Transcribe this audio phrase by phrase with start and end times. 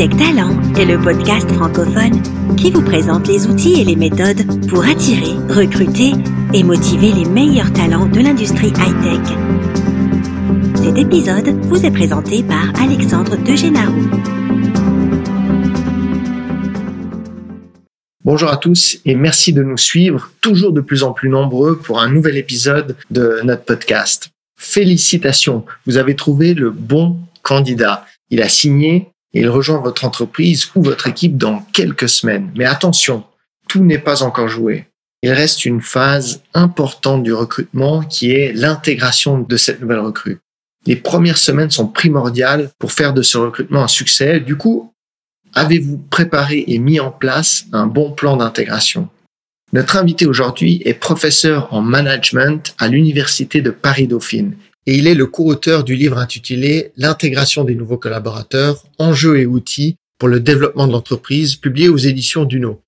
[0.00, 2.22] Hightech Talent est le podcast francophone
[2.56, 6.12] qui vous présente les outils et les méthodes pour attirer, recruter
[6.54, 9.36] et motiver les meilleurs talents de l'industrie high-tech.
[10.76, 13.92] Cet épisode vous est présenté par Alexandre Degénaro.
[18.24, 22.00] Bonjour à tous et merci de nous suivre, toujours de plus en plus nombreux pour
[22.00, 24.30] un nouvel épisode de notre podcast.
[24.58, 28.06] Félicitations, vous avez trouvé le bon candidat.
[28.30, 32.50] Il a signé il rejoint votre entreprise ou votre équipe dans quelques semaines.
[32.56, 33.24] Mais attention,
[33.68, 34.86] tout n'est pas encore joué.
[35.22, 40.38] Il reste une phase importante du recrutement qui est l'intégration de cette nouvelle recrue.
[40.86, 44.40] Les premières semaines sont primordiales pour faire de ce recrutement un succès.
[44.40, 44.92] Du coup,
[45.54, 49.08] avez-vous préparé et mis en place un bon plan d'intégration?
[49.72, 55.26] Notre invité aujourd'hui est professeur en management à l'Université de Paris-Dauphine et il est le
[55.26, 60.92] co-auteur du livre intitulé L'intégration des nouveaux collaborateurs, enjeux et outils pour le développement de
[60.92, 62.82] l'entreprise, publié aux éditions Duno.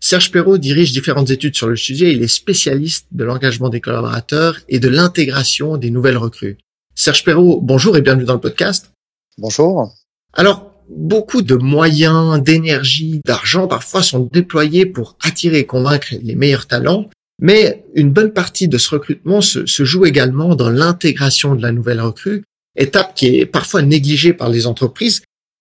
[0.00, 2.12] Serge Perrault dirige différentes études sur le sujet.
[2.12, 6.58] Il est spécialiste de l'engagement des collaborateurs et de l'intégration des nouvelles recrues.
[6.94, 8.92] Serge Perrault, bonjour et bienvenue dans le podcast.
[9.38, 9.94] Bonjour.
[10.34, 16.66] Alors, beaucoup de moyens, d'énergie, d'argent parfois sont déployés pour attirer et convaincre les meilleurs
[16.66, 17.08] talents.
[17.44, 22.00] Mais une bonne partie de ce recrutement se, joue également dans l'intégration de la nouvelle
[22.00, 22.42] recrue,
[22.74, 25.20] étape qui est parfois négligée par les entreprises.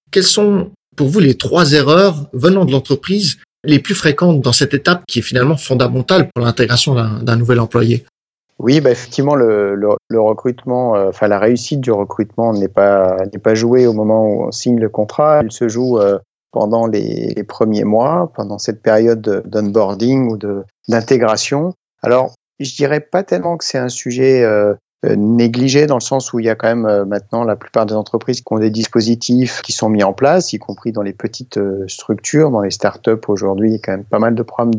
[0.09, 4.73] Quelles sont pour vous les trois erreurs venant de l'entreprise les plus fréquentes dans cette
[4.73, 8.05] étape qui est finalement fondamentale pour l'intégration d'un nouvel employé?
[8.59, 13.55] Oui, bah effectivement, le, recrutement, euh, enfin la réussite du recrutement n'est pas n'est pas
[13.55, 15.41] jouée au moment où on signe le contrat.
[15.41, 16.17] Elle se joue euh,
[16.53, 20.37] pendant les, premiers mois, pendant cette période d'onboarding ou
[20.87, 21.73] d'intégration.
[22.03, 26.31] Alors, je dirais pas tellement que c'est un sujet euh, euh, négligé dans le sens
[26.31, 28.69] où il y a quand même euh, maintenant la plupart des entreprises qui ont des
[28.69, 33.27] dispositifs qui sont mis en place, y compris dans les petites structures, dans les startups
[33.27, 34.75] aujourd'hui, il y a quand même pas mal de programmes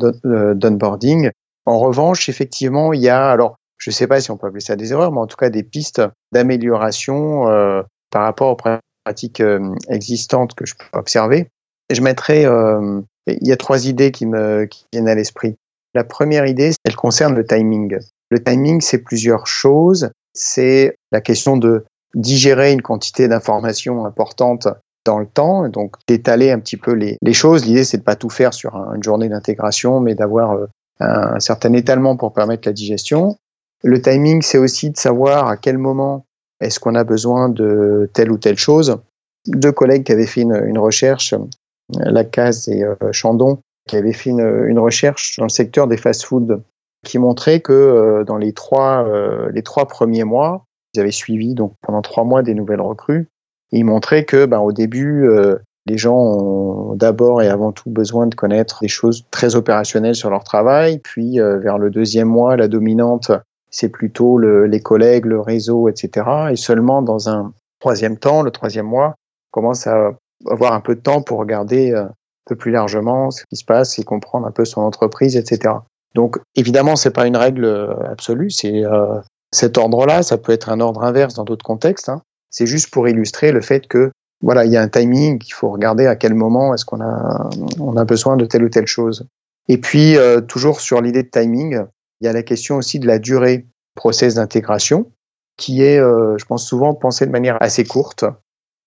[0.55, 1.31] d'onboarding.
[1.67, 4.61] En revanche, effectivement, il y a alors je ne sais pas si on peut appeler
[4.61, 6.01] ça des erreurs, mais en tout cas des pistes
[6.31, 9.43] d'amélioration euh, par rapport aux pratiques
[9.89, 11.49] existantes que je peux observer.
[11.91, 15.57] Je mettrais, euh, il y a trois idées qui me qui viennent à l'esprit.
[15.95, 17.99] La première idée, elle concerne le timing.
[18.31, 20.11] Le timing, c'est plusieurs choses.
[20.33, 21.85] C'est la question de
[22.15, 24.69] digérer une quantité d'informations importante
[25.05, 27.67] dans le temps, donc d'étaler un petit peu les, les choses.
[27.67, 30.67] L'idée, c'est de pas tout faire sur une journée d'intégration, mais d'avoir euh,
[31.01, 33.37] un, un, certain étalement pour permettre la digestion.
[33.83, 36.25] Le timing, c'est aussi de savoir à quel moment
[36.61, 38.97] est-ce qu'on a besoin de telle ou telle chose.
[39.47, 41.35] Deux collègues qui avaient fait une, une recherche
[41.91, 43.59] Lacaze et euh, Chandon,
[43.89, 46.63] qui avaient fait une, recherche dans le secteur des fast-foods
[47.05, 50.65] qui montrait que euh, dans les trois, euh, les trois premiers mois,
[50.95, 53.29] ils avaient suivi donc pendant trois mois des nouvelles recrues.
[53.73, 55.29] Et ils montraient que ben, au début,
[55.87, 60.31] les gens ont d'abord et avant tout besoin de connaître des choses très opérationnelles sur
[60.31, 60.99] leur travail.
[60.99, 63.33] Puis vers le deuxième mois, la dominante,
[63.71, 66.25] c'est plutôt le, les collègues, le réseau, etc.
[66.53, 69.17] Et seulement dans un troisième temps, le troisième mois,
[69.51, 70.13] commence à
[70.51, 72.13] avoir un peu de temps pour regarder euh, un
[72.47, 75.75] peu plus largement ce qui se passe et comprendre un peu son entreprise, etc.
[76.15, 79.21] Donc évidemment, c'est pas une règle euh, absolue, c'est euh,
[79.53, 82.09] cet ordre-là, ça peut être un ordre inverse dans d'autres contextes.
[82.09, 82.23] Hein.
[82.51, 84.11] C'est juste pour illustrer le fait que
[84.43, 87.49] voilà, il y a un timing, il faut regarder à quel moment est-ce qu'on a
[87.81, 89.27] on a besoin de telle ou telle chose.
[89.69, 90.17] Et puis
[90.49, 91.81] toujours sur l'idée de timing,
[92.21, 95.11] il y a la question aussi de la durée process d'intégration
[95.57, 98.27] qui est, je pense souvent pensée de manière assez courte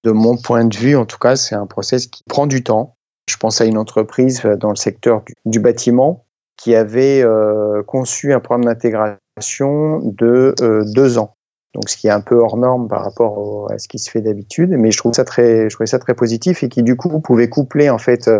[0.03, 2.95] de mon point de vue, en tout cas, c'est un process qui prend du temps.
[3.29, 6.25] Je pense à une entreprise dans le secteur du, bâtiment
[6.55, 11.35] qui avait euh, conçu un programme d'intégration de euh, deux ans.
[11.73, 14.21] Donc, ce qui est un peu hors norme par rapport à ce qui se fait
[14.21, 17.49] d'habitude, mais je trouve ça très, trouvais ça très positif et qui du coup pouvait
[17.49, 18.39] coupler en fait euh,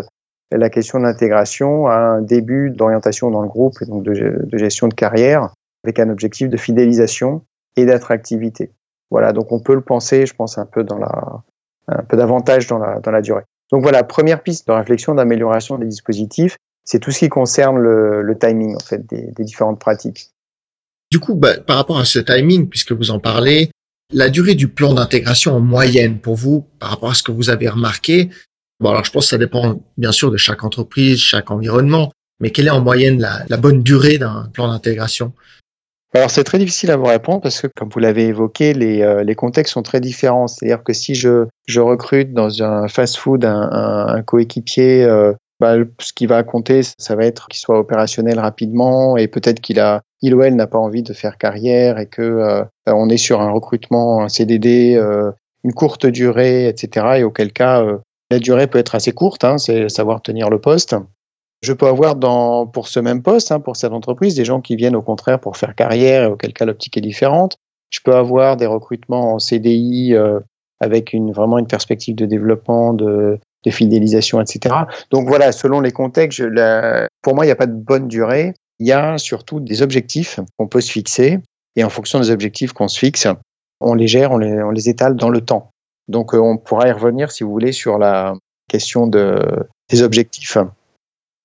[0.50, 4.88] la question de l'intégration à un début d'orientation dans le groupe et donc de gestion
[4.88, 5.50] de carrière
[5.84, 7.42] avec un objectif de fidélisation
[7.76, 8.72] et d'attractivité.
[9.10, 11.42] Voilà, donc on peut le penser, je pense, un peu dans la,
[11.88, 13.42] un peu d'avantage dans la, durée.
[13.72, 18.36] Donc voilà, première piste de réflexion d'amélioration des dispositifs, c'est tout ce qui concerne le,
[18.38, 20.30] timing en fait des, différentes pratiques.
[21.10, 23.70] Du coup, bah, par rapport à ce timing, puisque vous en parlez,
[24.12, 27.50] la durée du plan d'intégration en moyenne pour vous, par rapport à ce que vous
[27.50, 28.30] avez remarqué,
[28.80, 32.50] bon alors je pense que ça dépend bien sûr de chaque entreprise, chaque environnement, mais
[32.50, 35.32] quelle est en moyenne la bonne durée d'un plan d'intégration?
[36.14, 39.34] Alors c'est très difficile à vous répondre parce que comme vous l'avez évoqué, les, euh,
[39.34, 40.46] contextes sont très différents.
[40.46, 41.46] C'est-à-dire que si je,
[41.78, 47.48] recrute dans un fast-food un, coéquipier, euh, bah, ce qui va compter, ça va être
[47.48, 51.12] qu'il soit opérationnel rapidement et peut-être qu'il a, il ou elle n'a pas envie de
[51.12, 54.98] faire carrière et que euh, on est sur un recrutement, un CDD,
[55.62, 57.18] une courte durée, etc.
[57.18, 57.84] Et auquel cas,
[58.30, 60.96] La durée peut être assez courte, hein, c'est savoir tenir le poste.
[61.60, 64.76] Je peux avoir dans, pour ce même poste, hein, pour cette entreprise, des gens qui
[64.76, 67.56] viennent au contraire pour faire carrière, et auquel cas l'optique est différente.
[67.90, 70.40] Je peux avoir des recrutements en CDI euh,
[70.80, 74.74] avec une, vraiment une perspective de développement, de, de fidélisation, etc.
[75.10, 78.08] Donc voilà, selon les contextes, je, la, pour moi, il n'y a pas de bonne
[78.08, 78.54] durée.
[78.78, 81.40] Il y a surtout des objectifs qu'on peut se fixer.
[81.74, 83.26] Et en fonction des objectifs qu'on se fixe,
[83.80, 85.70] on les gère, on les, on les étale dans le temps.
[86.08, 88.34] Donc euh, on pourra y revenir, si vous voulez, sur la
[88.68, 89.40] question de,
[89.90, 90.58] des objectifs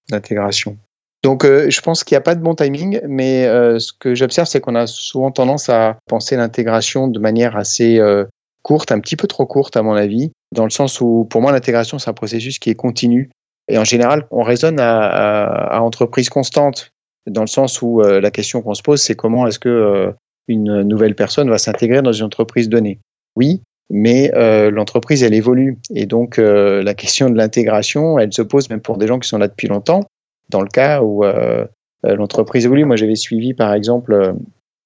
[0.10, 0.78] d'intégration.
[1.24, 4.14] Donc, euh, je pense qu'il n'y a pas de bon timing, mais euh, ce que
[4.14, 8.26] j'observe, c'est qu'on a souvent tendance à penser l'intégration de manière assez euh,
[8.62, 11.54] courte, un petit peu trop courte, à mon avis, dans le sens où, pour moi,
[11.54, 13.32] l'intégration, c'est un processus qui est continu.
[13.70, 16.92] Et en général, on raisonne à, à, à entreprise constante,
[17.26, 20.14] dans le sens où la question qu'on se pose, c'est comment est-ce que
[20.50, 23.00] une nouvelle personne va s'intégrer dans une entreprise donnée?
[23.38, 24.32] Oui, mais
[24.72, 25.78] l'entreprise, elle évolue.
[25.94, 29.38] Et donc, la question de l'intégration, elle se pose même pour des gens qui sont
[29.38, 30.02] là depuis longtemps
[30.50, 31.66] dans le cas où euh,
[32.06, 32.86] euh, l'entreprise évolue.
[32.86, 34.34] Moi, j'avais suivi, par exemple, euh,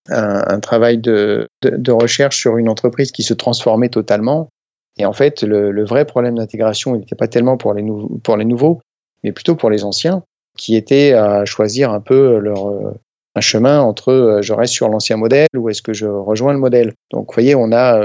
[0.09, 4.49] un, un travail de, de, de, recherche sur une entreprise qui se transformait totalement.
[4.97, 7.85] Et en fait, le, le vrai problème d'intégration, il n'était pas tellement pour les,
[8.23, 8.81] pour les nouveaux,
[9.23, 10.23] mais plutôt pour les anciens,
[10.57, 12.95] qui étaient à choisir un peu leur
[13.35, 16.93] un chemin entre je reste sur l'ancien modèle ou est-ce que je rejoins le modèle.
[17.11, 18.01] Donc, vous voyez, on a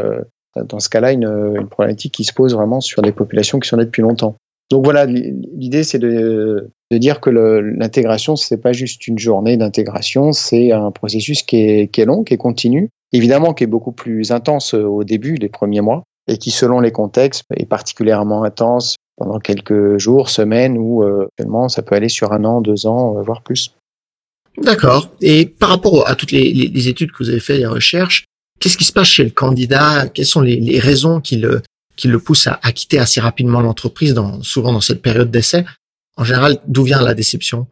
[0.56, 3.76] dans ce cas-là une, une problématique qui se pose vraiment sur des populations qui sont
[3.76, 4.36] là depuis longtemps.
[4.70, 10.32] Donc voilà, l'idée c'est de, de, dire que l'intégration c'est pas juste une journée d'intégration,
[10.32, 13.92] c'est un processus qui est, qui est long, qui est continu, évidemment qui est beaucoup
[13.92, 18.96] plus intense au début, les premiers mois, et qui selon les contextes est particulièrement intense
[19.16, 21.28] pendant quelques jours, semaines, ou euh,
[21.68, 23.74] ça peut aller sur un an, deux ans, euh, voire plus.
[24.58, 25.10] D'accord.
[25.20, 28.24] Et par rapport à toutes les, les, études que vous avez faites, les recherches,
[28.62, 30.08] qu'est-ce qui se passe chez le candidat?
[30.08, 31.62] Quelles sont les, raisons qui le,
[31.96, 35.64] qui le pousse à, à quitter assez rapidement l'entreprise, souvent dans cette période d'essai?
[36.16, 37.66] En général, d'où vient la déception?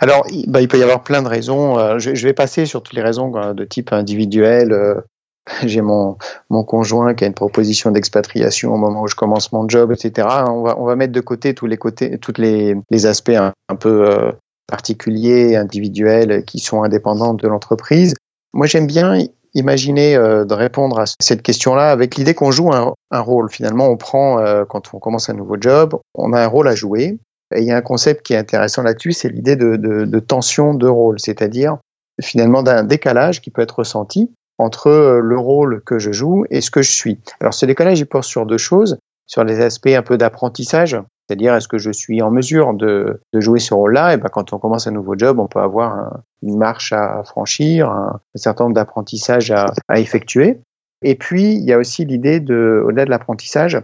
[0.00, 1.78] Alors, bah, il peut y avoir plein de raisons.
[1.78, 4.72] Euh, je, vais passer sur toutes les raisons de type individuel.
[4.72, 5.00] Euh,
[5.64, 6.16] j'ai mon,
[6.50, 10.26] mon conjoint qui a une proposition d'expatriation au moment où je commence mon job, etc.
[10.48, 13.52] On va, on va mettre de côté tous les côtés, tous les, les aspects un,
[13.68, 14.32] un peu euh,
[14.66, 18.14] particuliers, individuels, qui sont indépendants de l'entreprise.
[18.54, 19.14] Moi, j'aime bien
[19.54, 23.50] imaginer euh, de répondre à cette question-là avec l'idée qu'on joue un, un, rôle.
[23.50, 26.74] Finalement, on prend, euh, quand on commence un nouveau job, on a un rôle à
[26.74, 27.18] jouer.
[27.54, 30.18] Et il y a un concept qui est intéressant là-dessus, c'est l'idée de, de, de,
[30.20, 31.76] tension de rôle, c'est-à-dire
[32.22, 36.60] finalement d'un décalage qui peut être ressenti entre euh, le rôle que je joue et
[36.60, 37.18] ce que je suis.
[37.40, 40.96] Alors ce décalage, il porte sur deux choses, sur les aspects un peu d'apprentissage,
[41.28, 44.14] c'est-à-dire, est-ce que je suis en mesure de, de jouer ce rôle-là?
[44.14, 47.22] Et ben, quand on commence un nouveau job, on peut avoir un, une marche à
[47.24, 50.60] franchir, un, un certain nombre d'apprentissages à, à, effectuer.
[51.02, 53.80] Et puis, il y a aussi l'idée de, au-delà de l'apprentissage,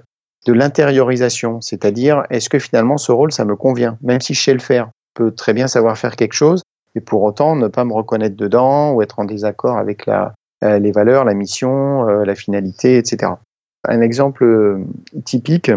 [0.46, 4.52] de l'intériorisation, c'est-à-dire, est-ce que finalement ce rôle, ça me convient, même si je sais
[4.52, 6.62] le faire, je peux très bien savoir faire quelque chose,
[6.94, 10.34] et pour autant ne pas me reconnaître dedans ou être en désaccord avec la,
[10.64, 13.32] euh, les valeurs, la mission, euh, la finalité, etc.
[13.87, 14.84] Un exemple euh,
[15.25, 15.70] typique,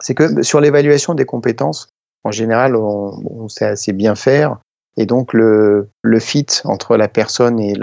[0.00, 1.88] c'est que sur l'évaluation des compétences,
[2.24, 4.58] en général, on, sait assez bien faire.
[4.96, 7.74] Et donc, le, le fit entre la personne et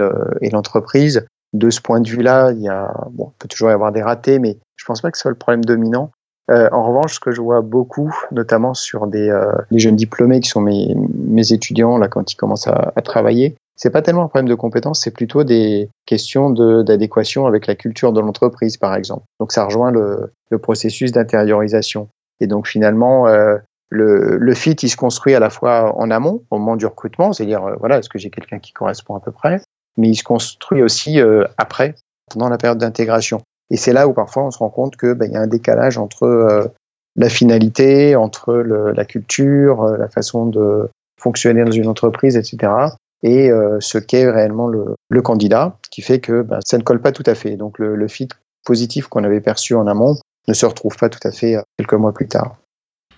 [0.50, 3.92] l'entreprise, le, de ce point de vue-là, il y a, bon, peut toujours y avoir
[3.92, 6.10] des ratés, mais je pense pas que ce soit le problème dominant.
[6.50, 10.40] Euh, en revanche, ce que je vois beaucoup, notamment sur des euh, les jeunes diplômés
[10.40, 14.24] qui sont mes, mes étudiants là quand ils commencent à, à travailler, c'est pas tellement
[14.24, 18.94] un problème de compétence, c'est plutôt des questions d'adéquation avec la culture de l'entreprise, par
[18.94, 19.24] exemple.
[19.40, 22.08] Donc ça rejoint le, le processus d'intériorisation.
[22.40, 23.56] Et donc finalement, euh,
[23.88, 27.32] le, le fit, il se construit à la fois en amont, au moment du recrutement,
[27.32, 29.60] c'est-à-dire, euh, voilà, est-ce que j'ai quelqu'un qui correspond à peu près,
[29.96, 31.94] mais il se construit aussi euh, après,
[32.30, 33.40] pendant la période d'intégration.
[33.70, 35.98] Et c'est là où parfois on se rend compte qu'il ben, y a un décalage
[35.98, 36.66] entre euh,
[37.16, 40.88] la finalité, entre le, la culture, la façon de
[41.20, 46.20] fonctionner dans une entreprise, etc et euh, ce qu'est réellement le, le, candidat, qui fait
[46.20, 47.56] que bah, ça ne colle pas tout à fait.
[47.56, 48.28] Donc le, le fit
[48.64, 50.16] positif qu'on avait perçu en amont
[50.48, 52.56] ne se retrouve pas tout à fait euh, quelques mois plus tard.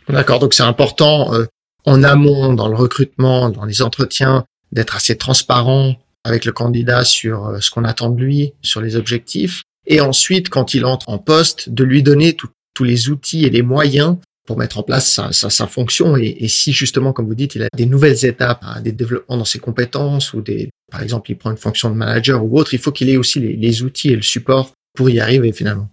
[0.09, 1.47] D'accord, donc c'est important euh,
[1.87, 5.95] en amont, dans le recrutement, dans les entretiens, d'être assez transparent
[6.25, 10.49] avec le candidat sur euh, ce qu'on attend de lui, sur les objectifs, et ensuite,
[10.49, 14.17] quand il entre en poste, de lui donner tous les outils et les moyens
[14.47, 16.17] pour mettre en place sa, sa, fonction.
[16.17, 19.59] Et, si justement, comme vous dites, il a des nouvelles étapes, des développements dans ses
[19.59, 22.93] compétences ou des, par exemple, il prend une fonction de manager ou autre, il faut
[22.93, 25.89] qu'il ait aussi les, outils et le support pour y arriver finalement.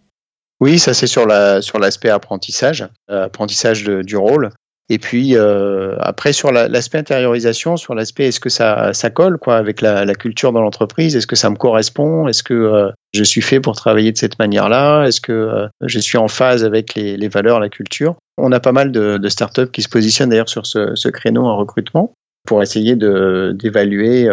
[0.59, 4.51] Oui, ça c'est sur la sur l'aspect apprentissage, euh, apprentissage du rôle.
[4.89, 9.55] Et puis euh, après sur l'aspect intériorisation, sur l'aspect est-ce que ça, ça colle quoi
[9.55, 13.23] avec la, la culture dans l'entreprise, est-ce que ça me correspond, est-ce que euh, je
[13.23, 16.95] suis fait pour travailler de cette manière-là, est-ce que euh, je suis en phase avec
[16.95, 18.15] les, les, valeurs, la culture?
[18.37, 21.45] On a pas mal de, de startups qui se positionnent d'ailleurs sur ce, ce, créneau
[21.45, 22.11] en recrutement
[22.45, 24.27] pour essayer d'évaluer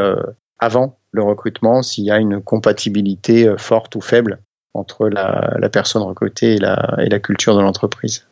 [0.59, 4.41] avant le recrutement s'il y a une compatibilité forte ou faible
[4.75, 8.27] entre la, la personne recrutée et la, et la culture de l'entreprise.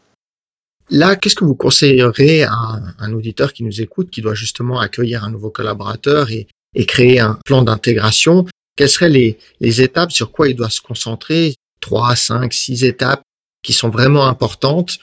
[0.91, 5.25] Là, qu'est-ce que vous conseillerez à un, auditeur qui nous écoute, qui doit justement accueillir
[5.25, 6.47] un nouveau collaborateur et,
[6.87, 8.47] créer un plan d'intégration?
[8.77, 10.13] Quelles seraient les, étapes?
[10.13, 11.55] Sur quoi il doit se concentrer?
[11.81, 13.23] Trois, cinq, six étapes
[13.63, 14.99] qui sont vraiment importantes,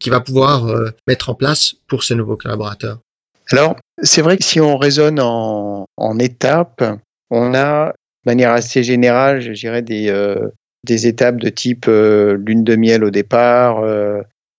[0.00, 2.98] qu'il va pouvoir euh, mettre en place pour ce nouveau collaborateur?
[3.50, 5.86] Alors, c'est vrai que si on raisonne en,
[6.18, 6.84] étapes,
[7.30, 7.92] on a, de
[8.30, 10.48] manière assez générale, je dirais, des, euh,
[10.88, 13.82] étapes de type euh, lune de miel au départ,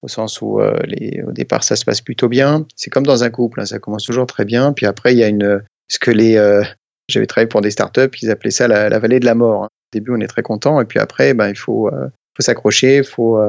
[0.02, 2.66] au sens où euh, les, au départ ça se passe plutôt bien.
[2.76, 5.24] C'est comme dans un couple, hein, ça commence toujours très bien, puis après il y
[5.24, 6.64] a une ce que les euh,
[7.10, 9.64] j'avais travaillé pour des startups, ils appelaient ça la, la vallée de la mort.
[9.64, 9.68] Hein.
[9.68, 12.98] Au début on est très content et puis après ben il faut euh, faut s'accrocher,
[12.98, 13.40] il faut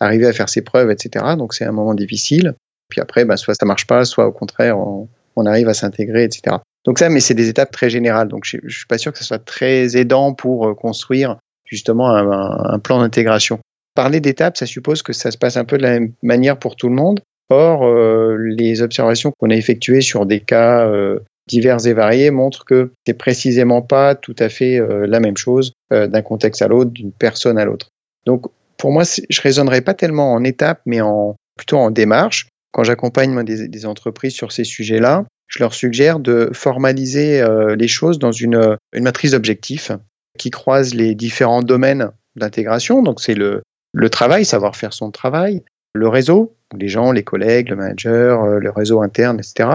[0.00, 1.24] arriver à faire ses preuves, etc.
[1.36, 2.54] Donc c'est un moment difficile.
[2.88, 6.24] Puis après ben, soit ça marche pas, soit au contraire on, on arrive à s'intégrer,
[6.24, 6.56] etc.
[6.84, 8.28] Donc ça, mais c'est des étapes très générales.
[8.28, 12.74] Donc je, je suis pas sûr que ce soit très aidant pour construire justement un,
[12.74, 13.58] un plan d'intégration.
[13.94, 16.76] Parler d'étapes, ça suppose que ça se passe un peu de la même manière pour
[16.76, 17.20] tout le monde.
[17.50, 21.18] Or, euh, les observations qu'on a effectuées sur des cas euh,
[21.48, 25.72] divers et variés montrent que c'est précisément pas tout à fait euh, la même chose
[25.90, 27.90] d'un contexte à l'autre, d'une personne à l'autre.
[28.24, 28.46] Donc,
[28.78, 32.48] pour moi, je raisonnerais pas tellement en étapes, mais en plutôt en démarche.
[32.72, 37.44] Quand j'accompagne des, des, entreprises sur ces sujets-là, je leur suggère de formaliser
[37.76, 39.92] les choses dans une, une matrice d'objectifs
[40.38, 43.02] qui croise les différents domaines d'intégration.
[43.02, 43.60] Donc, c'est le,
[43.92, 45.62] le travail, savoir faire son travail,
[45.94, 49.68] le réseau, les gens, les collègues, le manager, euh, le réseau interne, etc.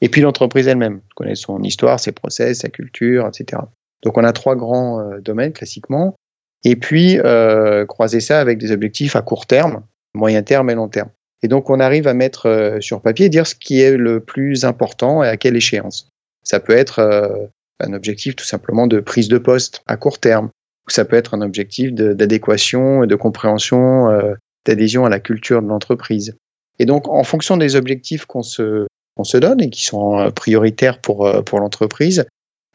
[0.00, 3.62] Et puis l'entreprise elle-même, connaît son histoire, ses process, sa culture, etc.
[4.02, 6.16] Donc on a trois grands euh, domaines classiquement.
[6.64, 9.82] Et puis euh, croiser ça avec des objectifs à court terme,
[10.14, 11.10] moyen terme et long terme.
[11.42, 14.64] Et donc on arrive à mettre euh, sur papier, dire ce qui est le plus
[14.64, 16.08] important et à quelle échéance.
[16.42, 17.48] Ça peut être
[17.80, 20.50] un objectif tout simplement de prise de poste à court terme
[20.88, 25.66] ça peut être un objectif d'adéquation et de compréhension, euh, d'adhésion à la culture de
[25.66, 26.36] l'entreprise.
[26.78, 30.30] Et donc, en fonction des objectifs qu'on se, qu'on se donne et qui sont euh,
[30.30, 32.26] prioritaires pour, euh, pour l'entreprise,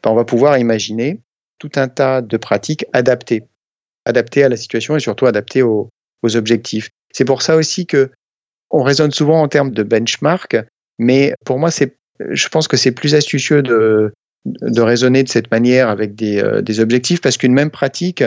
[0.02, 1.20] ben, on va pouvoir imaginer
[1.58, 3.44] tout un tas de pratiques adaptées,
[4.04, 5.88] adaptées à la situation et surtout adaptées aux,
[6.22, 6.90] aux objectifs.
[7.12, 8.10] C'est pour ça aussi que
[8.70, 10.56] on raisonne souvent en termes de benchmark,
[10.98, 11.96] mais pour moi, c'est,
[12.30, 14.12] je pense que c'est plus astucieux de,
[14.44, 18.24] de raisonner de cette manière avec des, euh, des objectifs parce qu'une même pratique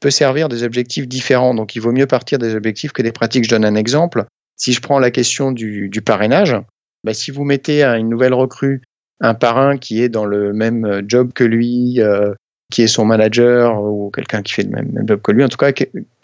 [0.00, 1.54] peut servir des objectifs différents.
[1.54, 3.44] Donc il vaut mieux partir des objectifs que des pratiques.
[3.44, 4.24] Je donne un exemple.
[4.56, 6.56] Si je prends la question du, parrainage,
[7.04, 8.82] bah, si vous mettez à une nouvelle recrue
[9.20, 12.32] un parrain qui est dans le même job que lui, euh,
[12.72, 15.56] qui est son manager ou quelqu'un qui fait le même, job que lui, en tout
[15.56, 15.72] cas,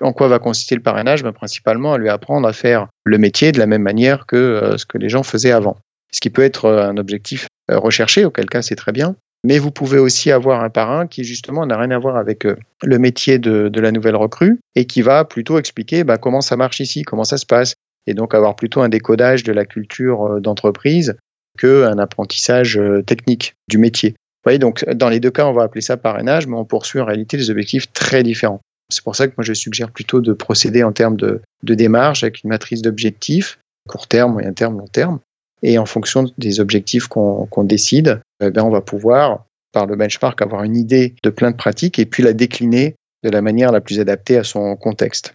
[0.01, 1.23] en quoi va consister le parrainage?
[1.23, 4.79] Bah, Principalement à lui apprendre à faire le métier de la même manière que euh,
[4.79, 5.77] ce que les gens faisaient avant.
[6.13, 9.17] Ce qui peut être un objectif recherché, auquel cas c'est très bien.
[9.45, 12.57] Mais vous pouvez aussi avoir un parrain qui justement n'a rien à voir avec euh,
[12.83, 16.81] le métier de, la nouvelle recrue et qui va plutôt expliquer bah, comment ça marche
[16.81, 17.75] ici, comment ça se passe,
[18.07, 21.17] et donc avoir plutôt un décodage de la culture euh, d'entreprise
[21.59, 24.11] qu'un apprentissage euh, technique du métier.
[24.11, 27.01] Vous voyez, donc dans les deux cas, on va appeler ça parrainage, mais on poursuit
[27.01, 28.61] en réalité des objectifs très différents.
[28.91, 32.23] C'est pour ça que moi je suggère plutôt de procéder en termes de, de démarche
[32.23, 33.59] avec une matrice d'objectifs,
[33.89, 35.21] court terme, moyen terme, long terme,
[35.65, 40.41] et en fonction des objectifs qu'on décide, eh bien, on va pouvoir, par le benchmark,
[40.43, 43.81] avoir une idée de plein de pratiques et puis la décliner de la manière la
[43.81, 45.35] plus adaptée à son contexte.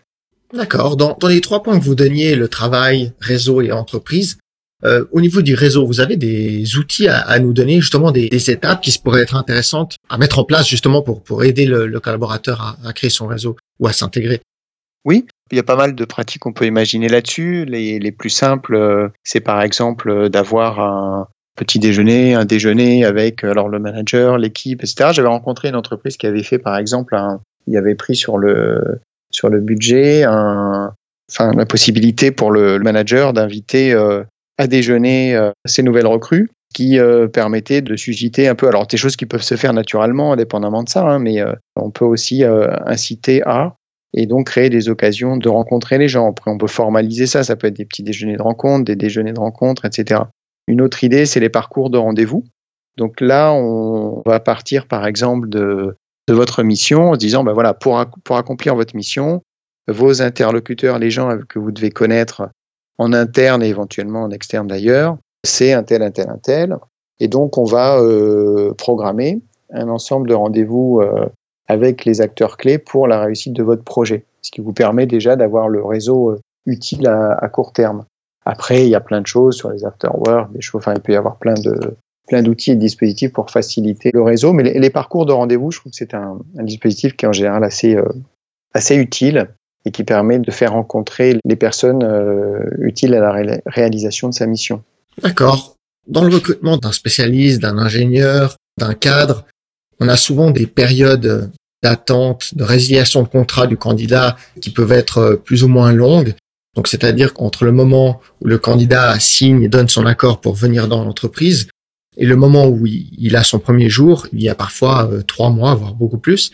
[0.54, 0.96] D'accord.
[0.98, 4.38] Dans, les trois points que vous donniez, le travail, réseau et entreprise,
[4.86, 8.30] euh, au niveau du réseau, vous avez des outils à, à nous donner, justement des,
[8.52, 12.62] étapes qui pourraient être intéressantes à mettre en place justement pour, aider le, le collaborateur
[12.62, 14.42] à, à, créer son réseau ou à s'intégrer.
[15.06, 17.66] Oui, il y a pas mal de pratiques qu'on peut imaginer là-dessus.
[17.66, 23.44] Les, plus simples, euh, c'est par exemple euh, d'avoir un petit déjeuner, un déjeuner avec
[23.44, 25.12] euh, alors le manager, l'équipe, etc.
[25.14, 29.00] J'avais rencontré une entreprise qui avait fait par exemple, un, il avait pris sur le
[29.32, 33.94] sur le budget enfin la possibilité pour le, manager d'inviter
[34.58, 36.98] à déjeuner ses nouvelles recrues qui
[37.32, 40.90] permettait de susciter un peu, alors des choses qui peuvent se faire naturellement, indépendamment de
[40.90, 41.44] ça, hein, mais
[41.76, 43.76] on peut aussi inciter à
[44.14, 46.30] et donc créer des occasions de rencontrer les gens.
[46.30, 49.34] Après, on peut formaliser ça, ça peut être des petits déjeuners de rencontres, des déjeuners
[49.34, 50.22] de rencontres, etc.
[50.68, 52.44] Une autre idée, c'est les parcours de rendez-vous.
[52.98, 55.96] Donc là, on va partir par exemple de,
[56.28, 59.42] de votre mission en se disant, ben voilà, pour, pour accomplir votre mission,
[59.88, 62.50] vos interlocuteurs, les gens que vous devez connaître,
[63.00, 66.78] en interne et éventuellement en externe d'ailleurs, c'est un tel, un tel, un tel.
[67.20, 71.26] Et donc, on va euh, programmer un ensemble de rendez-vous euh,
[71.70, 75.36] avec les acteurs clés pour la réussite de votre projet, ce qui vous permet déjà
[75.36, 78.06] d'avoir le réseau euh, utile à, court terme.
[78.46, 81.38] Après, il y a plein de choses sur les afterwork, des il peut y avoir
[81.38, 81.96] plein de
[82.28, 84.54] plein d'outils et de dispositifs pour faciliter le réseau.
[84.54, 87.34] Mais les, parcours de rendez-vous, je trouve que c'est un, un, dispositif qui est en
[87.34, 88.08] général assez euh,
[88.74, 89.50] assez utile
[89.86, 94.34] et qui permet de faire rencontrer les personnes euh, utiles à la ré réalisation de
[94.36, 94.84] sa mission.
[95.24, 95.76] D'accord.
[96.08, 99.46] Dans le recrutement d'un spécialiste, d'un ingénieur, d'un cadre,
[100.00, 101.52] on a souvent des périodes
[101.84, 106.36] d'attente, de résiliation de contrat du candidat qui peuvent être plus ou moins longues.
[106.76, 110.88] Donc, c'est-à-dire qu'entre le moment où le candidat signe et donne son accord pour venir
[110.88, 111.68] dans l'entreprise
[112.18, 115.50] et le moment où il a son premier jour, il y a parfois euh, trois
[115.50, 116.52] mois, voire beaucoup plus.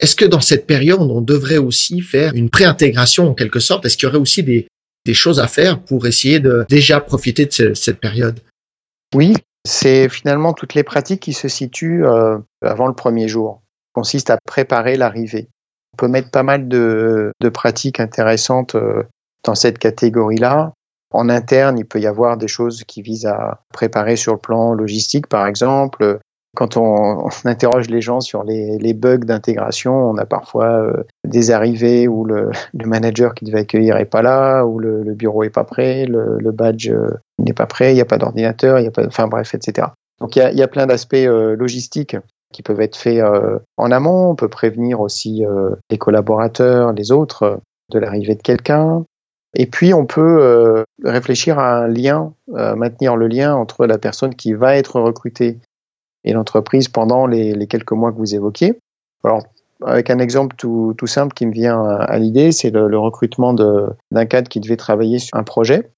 [0.00, 3.84] Est-ce que dans cette période, on devrait aussi faire une préintégration en quelque sorte?
[3.84, 4.66] Est-ce qu'il y aurait aussi des,
[5.12, 8.40] choses à faire pour essayer de déjà profiter de ce, cette période?
[9.14, 9.32] Oui,
[9.66, 13.62] c'est finalement toutes les pratiques qui se situent euh, avant le premier jour.
[13.98, 15.48] Consiste à préparer l'arrivée.
[15.94, 19.02] On peut mettre pas mal de, pratiques intéressantes euh,
[19.42, 20.72] dans cette catégorie-là.
[21.12, 24.72] En interne, il peut y avoir des choses qui visent à préparer sur le plan
[24.72, 26.20] logistique, par exemple.
[26.54, 32.06] Quand on, interroge les gens sur les, bugs d'intégration, on a parfois euh, des arrivées
[32.06, 36.06] où le, manager qui devait accueillir est pas là, où le, bureau est pas prêt,
[36.06, 39.88] le, badge euh, n'est pas prêt, il n'y a pas d'ordinateur, enfin bref, etc.
[40.20, 42.16] Donc il y a, plein d'aspects logistiques
[42.52, 44.30] qui peuvent être faits euh, en amont.
[44.30, 49.04] On peut prévenir aussi euh, les collaborateurs, les autres, de l'arrivée de quelqu'un.
[49.54, 53.98] Et puis, on peut euh, réfléchir à un lien, euh, maintenir le lien entre la
[53.98, 55.58] personne qui va être recrutée
[56.24, 58.78] et l'entreprise pendant les, quelques mois que vous évoquiez.
[59.24, 59.42] Alors,
[59.84, 64.48] avec un exemple tout, simple qui me vient à l'idée, c'est le, recrutement d'un cadre
[64.48, 65.90] qui devait travailler sur un projet.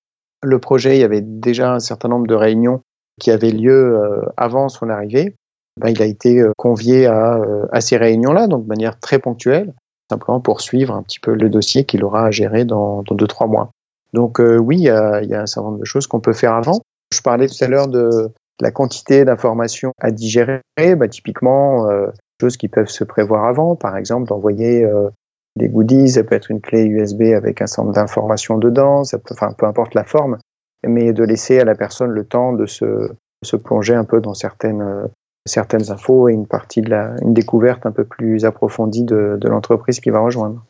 [0.43, 2.83] Le projet, il y avait déjà un certain nombre de réunions
[3.21, 5.35] qui avaient lieu euh, avant son arrivée.
[5.77, 9.19] Ben, il a été euh, convié à, euh, à ces réunions-là, donc de manière très
[9.19, 9.73] ponctuelle
[10.11, 13.29] simplement pour suivre un petit peu le dossier qu'il aura à gérer dans, dans deux,
[13.29, 13.71] trois mois.
[14.13, 16.21] Donc euh, oui, il y, a, il y, a, un certain nombre de choses qu'on
[16.21, 16.81] peut faire avant.
[17.15, 18.29] Je parlais tout à l'heure de
[18.61, 20.61] la quantité d'informations à digérer.
[20.77, 22.09] Bah, typiquement, euh,
[22.41, 25.09] choses qui peuvent se prévoir avant, par exemple d'envoyer euh,
[25.57, 29.19] des goodies, ça peut être une clé USB avec un certain nombre d'informations dedans, ça
[29.19, 30.39] peut, enfin peu importe la forme,
[30.85, 33.13] mais de laisser à la personne le temps de se,
[33.45, 35.09] se plonger un peu dans certaines
[35.47, 39.49] certaines infos et une partie de la, une découverte un peu plus approfondie de, de
[39.49, 40.65] l'entreprise qui va rejoindre.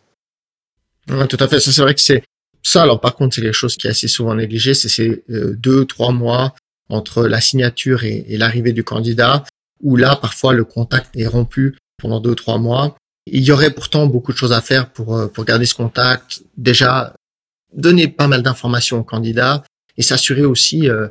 [1.07, 1.61] Tout à fait.
[1.61, 2.23] C'est vrai que c'est
[2.63, 2.83] ça.
[2.83, 4.75] Alors par contre, c'est quelque chose qui est assez souvent négligé.
[4.75, 6.55] C'est ces euh, deux, trois mois
[6.89, 9.45] entre la signature et, et l'arrivée du candidat,
[9.83, 12.97] où là, parfois, le contact est rompu pendant deux, trois mois.
[13.27, 16.43] Il y aurait pourtant beaucoup de choses à faire pour, euh, pour garder ce contact.
[16.57, 17.15] Déjà,
[17.73, 19.63] donner pas mal d'informations au candidat
[19.97, 21.09] et s'assurer aussi euh,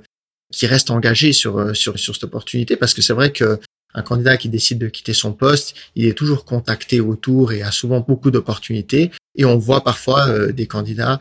[0.51, 3.59] qui reste engagé sur, euh, sur, sur cette opportunité parce que c'est vrai que
[3.95, 7.71] un candidat qui décide de quitter son poste, il est toujours contacté autour et a
[7.71, 9.09] souvent beaucoup d'opportunités.
[9.35, 11.19] Et on voit parfois euh, des candidats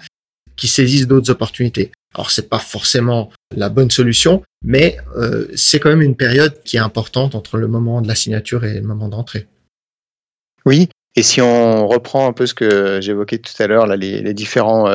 [0.54, 1.92] qui saisissent d'autres opportunités.
[2.14, 6.76] Alors c'est pas forcément la bonne solution, mais euh, c'est quand même une période qui
[6.76, 9.46] est importante entre le moment de la signature et le moment d'entrée.
[10.66, 14.90] Oui, et si on reprend un peu ce que j'évoquais tout à l'heure, les, différents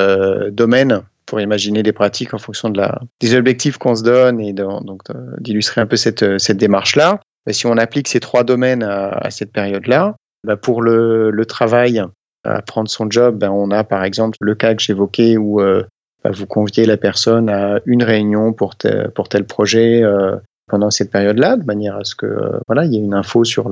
[0.51, 1.01] domaines
[1.33, 5.01] pour imaginer des pratiques en fonction de la, des objectifs qu'on se donne et donc
[5.39, 7.21] d'illustrer un peu cette, cette démarche-là.
[7.49, 12.03] Si on applique ces trois domaines à, cette période-là, bah pour le, le, travail,
[12.43, 15.81] à prendre son job, ben on a par exemple le cas que j'évoquais où euh,
[16.23, 20.35] bah vous conviez la personne à une réunion pour, te, pour tel projet euh,
[20.67, 23.43] pendant cette période-là, de manière à ce que euh, voilà, il y ait une info
[23.43, 23.71] sur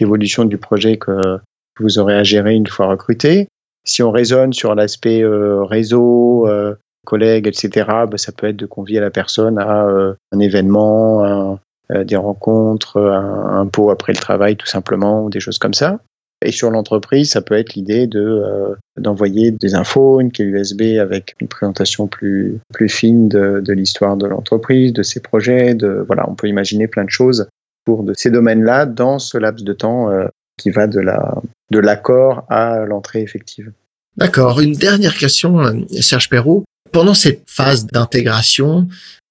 [0.00, 1.38] l'évolution du projet que
[1.78, 3.48] vous aurez à gérer une fois recruté.
[3.84, 8.66] Si on raisonne sur l'aspect euh, réseau, euh, collègues, etc., bah, ça peut être de
[8.66, 11.58] convier la personne à euh, un événement,
[11.90, 16.00] euh, des rencontres, un, pot après le travail tout simplement, ou des choses comme ça.
[16.44, 20.98] Et sur l'entreprise, ça peut être l'idée de euh, d'envoyer des infos, une clé USB
[21.00, 25.76] avec une présentation plus plus fine de, l'histoire de l'entreprise, de ses projets.
[26.06, 27.48] Voilà, on peut imaginer plein de choses
[27.84, 30.10] pour ces domaines-là dans ce laps de temps
[30.58, 31.40] qui va de la
[31.70, 33.72] de l'accord à l'entrée effective.
[34.16, 34.60] D'accord.
[34.60, 36.64] Une dernière question, Serge Perrault
[36.94, 38.86] pendant cette phase d'intégration,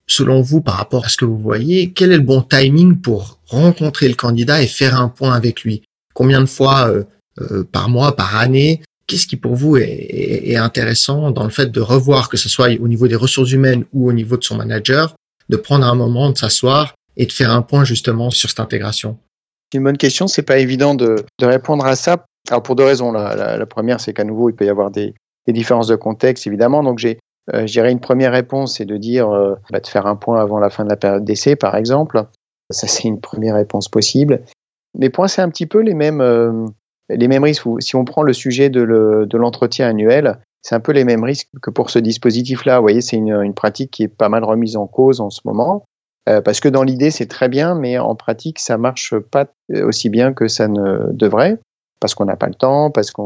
[0.06, 3.40] selon vous, par rapport à ce que vous voyez, quel est le bon timing pour
[3.48, 5.82] rencontrer le candidat et faire un point avec lui?
[6.14, 7.04] Combien de fois euh,
[7.40, 8.82] euh, par mois, par année?
[9.08, 12.88] Qu'est-ce qui pour vous est, intéressant dans le fait de revoir, que ce soit au
[12.90, 15.16] niveau des ressources humaines ou au niveau de son manager,
[15.48, 19.18] de prendre un moment, de s'asseoir et de faire un point justement sur cette intégration?
[19.72, 20.28] C'est une bonne question.
[20.28, 22.26] C'est pas évident de, de, répondre à ça.
[22.50, 23.14] Alors pour deux raisons.
[23.14, 25.14] La, la, la première, c'est qu'à nouveau, il peut y avoir des,
[25.48, 26.84] des différences de contexte, évidemment.
[26.84, 27.20] Donc j'ai
[27.52, 29.30] je dirais une première réponse, c'est de dire
[29.70, 32.26] bah, de faire un point avant la fin de la période d'essai, par exemple.
[32.70, 34.42] Ça, c'est une première réponse possible.
[34.98, 36.68] Mais pour c'est un petit peu les mêmes,
[37.10, 37.68] les mêmes risques.
[37.80, 41.70] Si on prend le sujet de l'entretien annuel, c'est un peu les mêmes risques que
[41.70, 42.78] pour ce dispositif-là.
[42.78, 45.42] Vous voyez, c'est une, une, pratique qui est pas mal remise en cause en ce
[45.44, 45.84] moment.
[46.30, 50.10] Euh, parce que dans l'idée, c'est très bien, mais en pratique, ça marche pas aussi
[50.10, 51.60] bien que ça ne devrait,
[52.00, 53.22] parce qu'on n'a pas le temps, parce que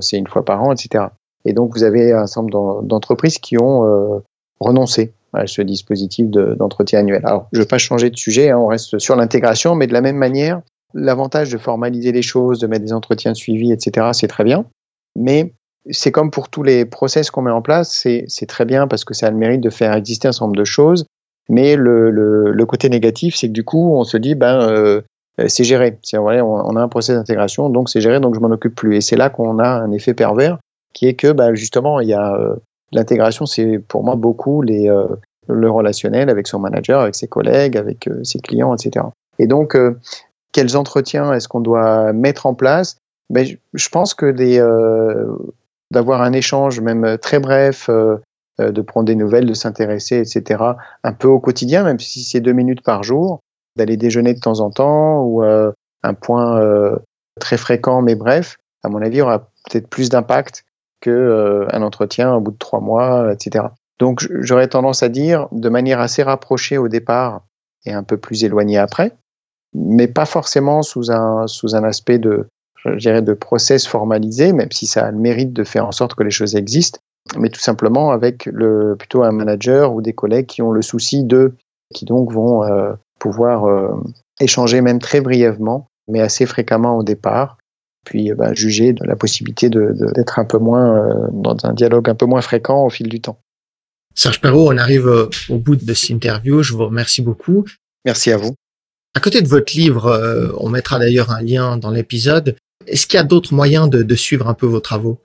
[0.00, 1.06] c'est une fois par an, etc.
[1.44, 4.18] Et donc, vous avez un nombre d'entreprises qui ont euh,
[4.60, 7.22] renoncé à ce dispositif d'entretien annuel.
[7.24, 9.92] Alors, je ne veux pas changer de sujet, hein, on reste sur l'intégration, mais de
[9.92, 10.60] la même manière,
[10.94, 14.64] l'avantage de formaliser les choses, de mettre des entretiens de suivi, etc., c'est très bien.
[15.16, 15.52] Mais
[15.90, 19.12] c'est comme pour tous les process qu'on met en place, c'est très bien parce que
[19.12, 21.04] ça a le mérite de faire exister un certain nombre de choses.
[21.48, 25.02] Mais le, le, le côté négatif, c'est que du coup, on se dit, ben, euh,
[25.46, 25.98] c'est géré.
[26.14, 28.96] On, on a un process d'intégration, donc c'est géré, donc je m'en occupe plus.
[28.96, 30.58] Et c'est là qu'on a un effet pervers,
[30.94, 32.54] qui est que, ben, justement, il y a euh,
[32.92, 35.06] l'intégration, c'est pour moi beaucoup les, euh,
[35.48, 39.06] le relationnel avec son manager, avec ses collègues, avec ses clients, etc.
[39.38, 39.76] Et donc,
[40.52, 42.96] quels entretiens est-ce qu'on doit mettre en place?
[43.28, 44.58] Ben, je pense que des,
[45.90, 47.90] d'avoir un échange, même très bref,
[48.58, 50.62] de prendre des nouvelles, de s'intéresser, etc.,
[51.02, 53.40] un peu au quotidien, même si c'est deux minutes par jour,
[53.76, 56.96] d'aller déjeuner de temps en temps, ou un point
[57.40, 60.64] très fréquent, mais bref, à mon avis, aura peut-être plus d'impact
[61.00, 63.66] qu'un un entretien au bout de trois mois, etc.
[63.98, 67.42] Donc, j'aurais tendance à dire, de manière assez rapprochée au départ
[67.86, 69.12] et un peu plus éloignée après,
[69.74, 72.48] mais pas forcément sous un, sous un aspect de,
[72.84, 76.14] je dirais, de process formalisé, même si ça a le mérite de faire en sorte
[76.14, 77.00] que les choses existent,
[77.38, 81.24] mais tout simplement avec le, plutôt un manager ou des collègues qui ont le souci
[81.24, 81.54] de,
[81.94, 83.94] qui donc vont euh, pouvoir euh,
[84.40, 87.58] échanger même très brièvement, mais assez fréquemment au départ,
[88.04, 92.14] puis bah, juger de la possibilité d'être un peu moins euh, dans un dialogue un
[92.14, 93.38] peu moins fréquent au fil du temps.
[94.14, 96.62] Serge Perrault, on arrive au bout de cette interview.
[96.62, 97.64] Je vous remercie beaucoup.
[98.04, 98.54] Merci à vous.
[99.14, 102.56] À côté de votre livre, on mettra d'ailleurs un lien dans l'épisode.
[102.86, 105.18] Est-ce qu'il y a d'autres moyens de, de, suivre un peu vos travaux?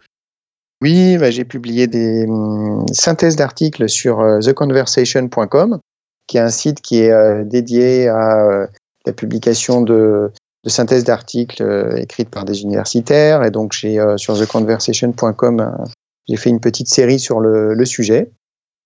[0.82, 5.80] Oui, bah, j'ai publié des hum, synthèses d'articles sur euh, theconversation.com,
[6.28, 8.68] qui est un site qui est euh, dédié à euh,
[9.06, 10.32] la publication de,
[10.64, 11.64] de synthèses d'articles
[11.98, 13.44] écrites par des universitaires.
[13.44, 15.86] Et donc, j'ai sur theconversation.com,
[16.28, 18.32] j'ai fait une petite série sur le, le, sujet.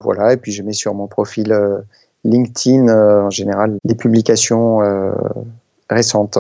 [0.02, 1.56] Voilà, et puis je mets sur mon profil
[2.24, 2.88] LinkedIn
[3.26, 4.82] en général des publications
[5.90, 6.38] récentes.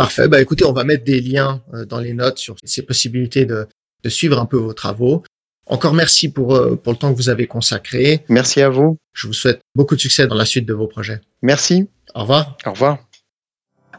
[0.00, 0.28] Parfait.
[0.28, 3.68] Bah, écoutez, on va mettre des liens euh, dans les notes sur ces possibilités de,
[4.02, 5.22] de suivre un peu vos travaux.
[5.66, 8.24] Encore merci pour, euh, pour le temps que vous avez consacré.
[8.30, 8.96] Merci à vous.
[9.12, 11.20] Je vous souhaite beaucoup de succès dans la suite de vos projets.
[11.42, 11.88] Merci.
[12.14, 12.56] Au revoir.
[12.64, 13.09] Au revoir.